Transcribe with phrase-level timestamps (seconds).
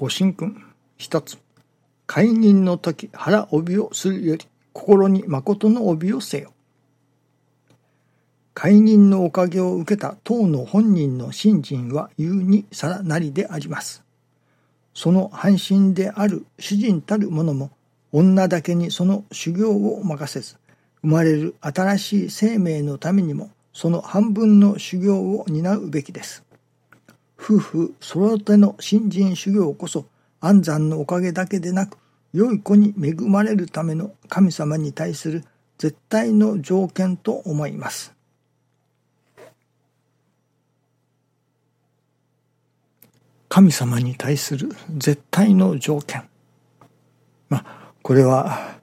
[0.00, 0.64] ご神君
[0.96, 1.36] 一つ
[2.06, 6.54] 解任の時腹帯をするより心に誠の帯をせよ
[8.54, 14.02] 解任のおかげを受けた当の本人の信心は言うにさらなりであります
[14.94, 17.70] その半身である主人たる者も
[18.10, 20.56] 女だけにその修行を任せず
[21.02, 26.42] 生まれる新しい生命のためにもその半分の修行を担うべきです。
[27.40, 30.04] 夫婦そろての新人修行こそ
[30.40, 31.96] 安産のおかげだけでなく
[32.34, 35.44] 良い子に恵まれるための神様に対する
[35.78, 38.12] 絶対の条件と思います。
[43.48, 46.28] 神様に対する絶対の条件。
[47.48, 48.78] まあ、これは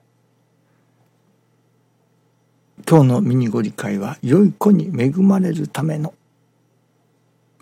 [2.89, 6.13] 今日のミニご理解は良い子に恵まれるための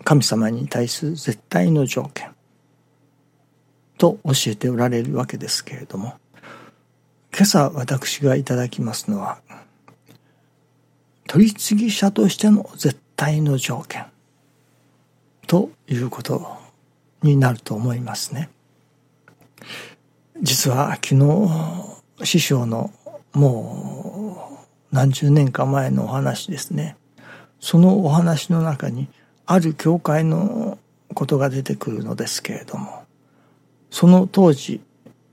[0.06, 2.30] 神様に対する絶対の条件
[3.98, 6.14] と教えておられるわけですけれども
[7.34, 9.40] 今朝私がいただきますのは
[11.26, 14.04] 取次者としての絶対の条件
[15.48, 16.56] ということ
[17.24, 18.48] になると思いますね。
[20.40, 22.92] 実は昨日師匠の
[23.32, 24.58] も
[24.92, 26.96] う何十年か前のお話ですね。
[27.58, 29.08] そのお話の中に
[29.46, 30.78] ある教会の
[31.14, 33.04] ことが出てくるのですけれども、
[33.90, 34.80] その当時、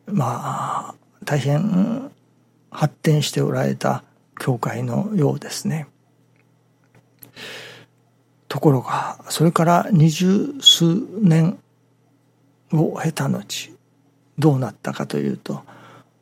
[0.05, 2.11] まあ、大変
[2.69, 4.03] 発展しておられた
[4.39, 5.87] 教会のようですね。
[8.47, 10.85] ところが、それから二十数
[11.19, 11.57] 年
[12.71, 13.73] を経た後、
[14.37, 15.63] どうなったかというと、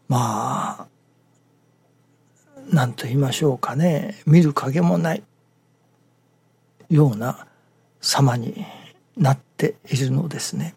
[0.07, 0.87] まあ、
[2.71, 5.23] 何と言いましょうかね見る影もない
[6.89, 7.47] ような
[8.01, 8.65] 様に
[9.17, 10.75] なっているのですね。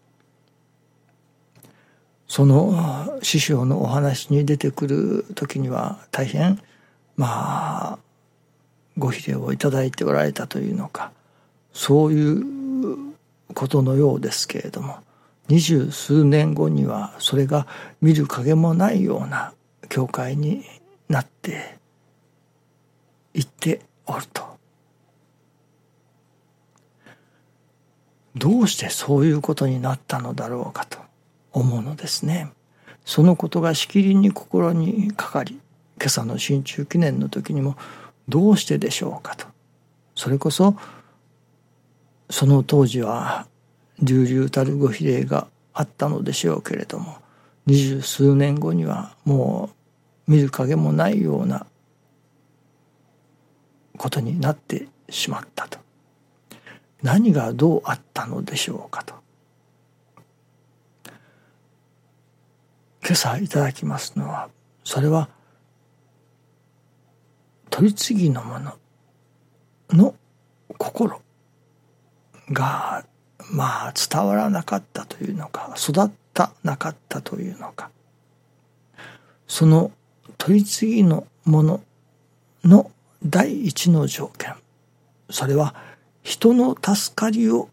[2.27, 6.59] その師匠のお話に出てくる時には大変
[7.15, 7.99] まあ
[8.97, 11.11] ご比例をいただいておられたというのか
[11.73, 12.43] そういう
[13.53, 14.97] ことのようですけれども
[15.47, 17.67] 二十数年後にはそれが
[18.01, 19.53] 見る影もないような
[19.89, 20.63] 教会に
[21.07, 21.77] なって
[23.33, 24.43] 言っておると。
[28.35, 30.99] どうしてそういうことになったのだろうかと
[31.53, 32.51] 思うのですね。
[33.05, 35.59] そのことがしきりに心にかかり、
[35.97, 37.77] 今朝の新中記念の時にも
[38.27, 39.45] どうしてでしょうかと。
[40.15, 40.75] それこそ、
[42.29, 43.47] その当時は
[44.01, 47.17] 流々たるご比例があったのでしょうけれども、
[47.65, 49.69] 二十数年後にはも
[50.27, 51.65] う見る影もないような
[53.97, 55.79] ことになってしまったと
[57.05, 59.13] 何がどうあったのでしょうかと。
[63.03, 64.49] 今朝いただきますのは
[64.83, 65.29] それは
[67.69, 68.73] 取り次ぎのもの
[69.91, 70.15] の
[70.79, 71.21] 心
[72.51, 73.05] が
[73.51, 77.91] まあ伝わらなかったというのか育ったなかったというのか。
[79.47, 79.91] その
[80.39, 81.81] 取り次ぎのもの
[82.63, 82.89] の
[83.23, 84.55] 第一の条件
[85.29, 85.75] それは
[86.25, 87.69] 人の助かりを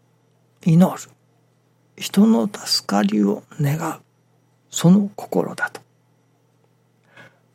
[0.63, 1.09] 祈る。
[1.97, 4.01] 人の助かりを願う。
[4.69, 5.81] その心だと。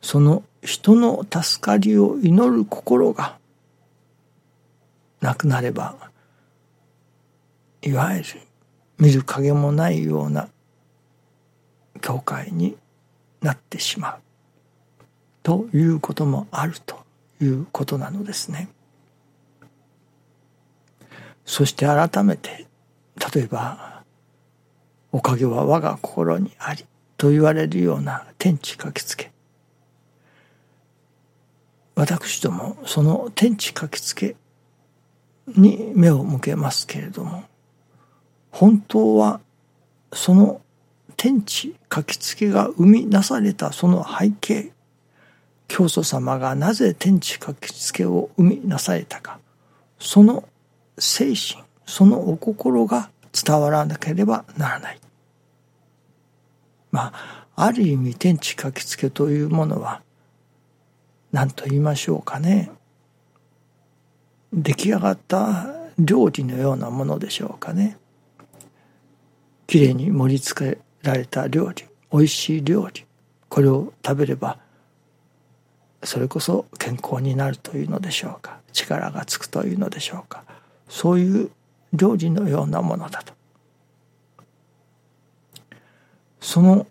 [0.01, 3.37] その人の助かりを祈る心が
[5.21, 5.95] なくなれば
[7.81, 8.25] いわゆる
[8.97, 10.49] 見る影もないような
[12.01, 12.75] 教会に
[13.41, 14.19] なってしまう。
[15.43, 16.99] ということもあると
[17.41, 18.67] いうことなのですね。
[21.49, 22.67] そして改めて
[23.33, 24.03] 例えば
[25.11, 26.85] 「おかげは我が心にあり」
[27.17, 29.31] と言われるような天地書きつけ。
[31.95, 34.35] 私どもその天地書きつけ
[35.47, 37.43] に目を向けますけれども
[38.51, 39.41] 本当は
[40.13, 40.61] その
[41.17, 44.71] 天地書きつけが生み出されたその背景
[45.67, 49.39] 教祖様がなぜ天地書きつけを生みなされたか
[49.97, 50.47] その
[50.99, 54.99] 精神そのお心が伝わらなければならない。
[56.91, 60.01] まあある意味天地書きつけというものは
[61.31, 62.71] 何と言いましょうかね。
[64.51, 65.67] 出来上がった
[65.97, 67.97] 料理のようなものでしょうかね。
[69.67, 73.05] きれいに盛り付けられた料理おいしい料理
[73.49, 74.57] これを食べれば
[76.03, 78.59] それこそ健康になるというのでしょうか。
[78.71, 80.43] 力がつくというのでしょうか。
[80.89, 81.51] そういう
[81.93, 83.33] 料理のようなものだと。
[86.41, 86.87] その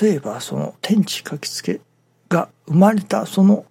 [0.00, 1.80] 例えばその天地書きつけ
[2.28, 3.64] が生まれたその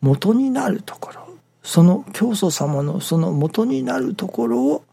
[0.00, 1.28] 元になるところ
[1.62, 4.84] その教祖様のその元になるところを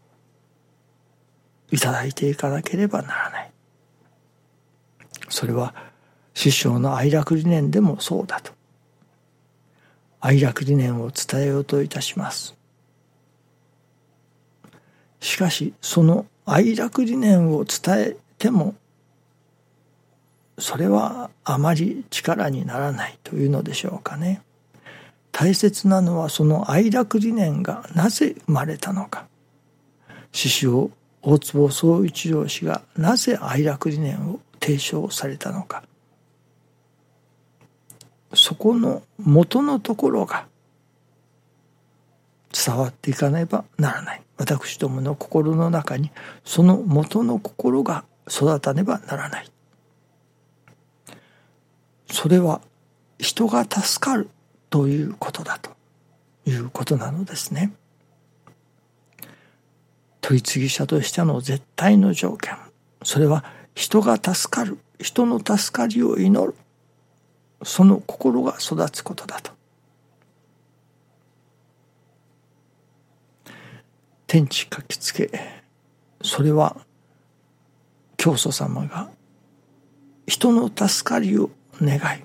[1.70, 3.50] いただいていかなければならない。
[5.28, 5.74] それは
[6.34, 8.52] 師匠の愛楽理念でもそうだと。
[10.20, 12.54] 愛楽理念を伝えようといたします
[15.20, 18.74] しかしその愛楽理念を伝えても
[20.60, 24.42] それはあまり力にならないというのでしょうかね。
[25.32, 29.26] 大切なのはその愛楽理念がなぜ生まれたのか。
[30.32, 30.90] 師匠
[31.22, 35.82] 大坪宗一郎氏がなぜ愛楽理念を提唱されたのか。
[38.34, 40.46] そこの元のところが
[42.52, 44.22] 伝わっていかねばならない。
[44.36, 46.10] 私どもの心の中に
[46.44, 49.46] その元の心が育たねばならない。
[52.10, 52.60] それは
[53.18, 54.28] 人が助かる
[54.68, 55.70] ということだと
[56.46, 57.72] いうことなのですね。
[60.20, 62.54] 取り次ぎ者としての絶対の条件
[63.02, 63.44] それは
[63.74, 66.54] 人が助かる人の助かりを祈る
[67.62, 69.52] その心が育つことだと。
[74.26, 75.30] 天地書きつけ
[76.22, 76.76] それは
[78.16, 79.10] 教祖様が
[80.26, 81.50] 人の助かりを
[81.82, 82.22] 願い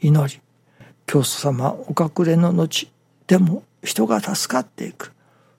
[0.00, 0.40] 祈り
[1.06, 2.88] 教祖様お隠れの後
[3.28, 5.12] でも人が助かっていく。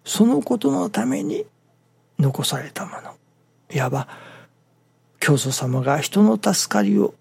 [0.04, 1.46] そのことのために
[2.20, 3.16] 残されたもの。
[3.74, 4.08] いわば
[5.20, 7.14] 教祖様が人の助かりを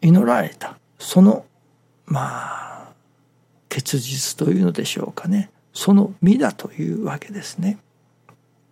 [0.00, 0.78] 祈られた。
[0.98, 1.44] その
[2.06, 2.92] まあ
[3.68, 7.78] 結実というのでしょうかねその実だというわけですね。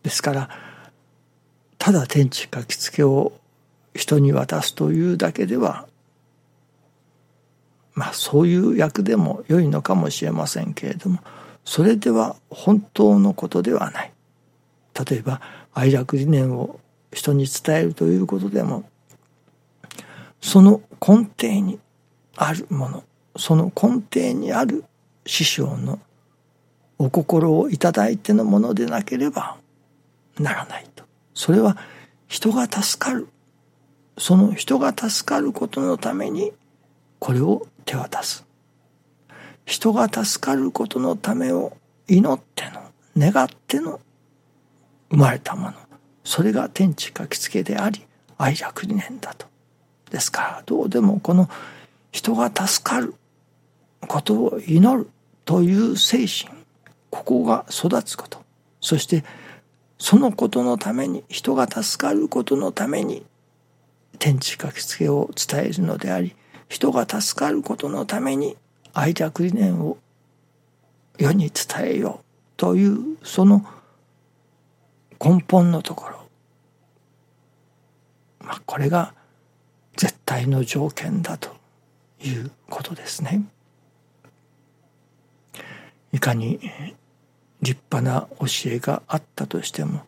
[0.03, 0.51] ですから
[1.79, 3.33] ただ天地書きつけを
[3.95, 5.87] 人に渡すというだけでは
[7.95, 11.19] まあそういう役でも良いのかもしれませんけれども
[11.65, 14.13] それでは本当のことではない
[15.09, 15.41] 例えば
[15.75, 16.81] 愛楽理念を
[17.13, 18.89] 人に伝えるということでも
[20.41, 21.79] その根底に
[22.37, 23.05] あるもの
[23.37, 24.85] その根底にある
[25.27, 25.99] 師匠の
[26.99, 29.57] お心をいいてのものでなければ
[30.39, 31.05] ならないと。
[31.35, 31.77] それは
[32.29, 33.29] 人が助かる。
[34.19, 36.53] その人が助かることのために
[37.19, 38.45] これを手渡す。
[39.65, 41.77] 人が助かることのためを
[42.09, 42.83] 祈っての
[43.17, 44.01] 願っての
[45.11, 45.75] 生まれたもの。
[46.25, 48.05] それが天地書きつけであり
[48.39, 49.47] 愛楽理念だと。
[50.11, 51.49] ですからどうでもこの
[52.13, 53.15] 人が助かる
[54.07, 55.11] ことを祈る
[55.45, 56.63] という精神。
[57.11, 58.43] ここが育つこと。
[58.81, 59.25] そして
[59.99, 63.25] そのことのために人が助かることのために
[64.19, 66.35] 天地書きつけを伝えるのであり
[66.69, 68.57] 人が助かることのために
[68.93, 69.99] 愛着理念を
[71.19, 72.25] 世に伝えよう
[72.57, 73.65] というその
[75.25, 76.27] 根本のところ、
[78.41, 79.15] まあ、これが
[79.97, 81.62] 絶対の条件だと。
[82.25, 83.45] いうことですね。
[86.13, 86.61] いかに
[87.63, 90.03] 立派な教えがあったとしても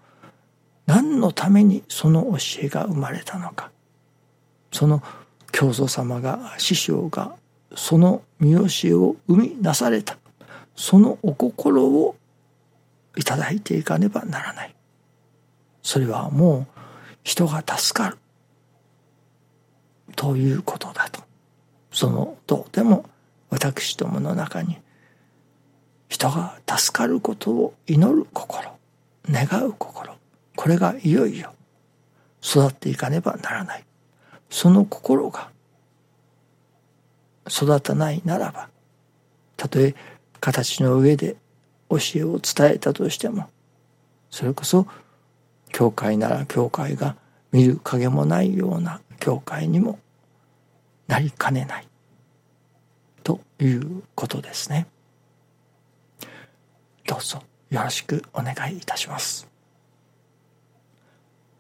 [0.87, 3.71] 何のためにその教えが生まれたのか
[4.71, 5.03] その
[5.51, 7.37] 教祖様が師匠が
[7.75, 10.19] その見教えを生み出された
[10.77, 12.17] そのお心を
[13.17, 14.75] いただいていかねばならない
[15.83, 16.81] それはもう
[17.23, 18.19] 人が助かる
[20.17, 21.24] ということだと
[21.95, 23.09] そのどうでも
[23.51, 24.79] 私どもの中に
[26.09, 28.77] 人が助かることを祈る心
[29.31, 30.15] 願う心
[30.57, 31.55] これがいよいよ
[32.43, 33.85] 育っていかねばならない。
[34.51, 35.51] その心が
[37.49, 38.69] 育たないならば
[39.57, 39.95] たとえ
[40.41, 41.37] 形の上で
[41.91, 43.49] 教えを伝えたとしても
[44.31, 44.87] それこそ
[45.73, 47.17] 教会なら教会が
[47.51, 49.99] 見る影もないような教会にも
[51.07, 51.89] なりかねない
[53.23, 54.87] ということですね。
[57.07, 59.49] どうぞよろしくお願いいたします。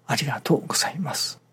[0.07, 1.44] ありがとうございます。